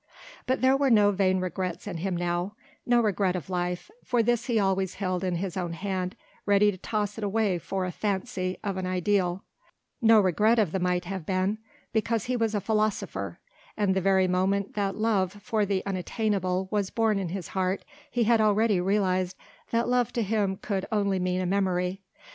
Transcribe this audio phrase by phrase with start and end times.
[0.47, 2.55] But there were no vain regrets in him now;
[2.87, 6.15] no regret of life, for this he always held in his own hand
[6.47, 9.43] ready to toss it away for a fancy or an ideal
[10.01, 11.59] no regret of the might have been
[11.93, 13.39] because he was a philosopher,
[13.77, 18.23] and the very moment that love for the unattainable was born in his heart he
[18.23, 19.37] had already realized
[19.69, 22.01] that love to him could only mean a memory.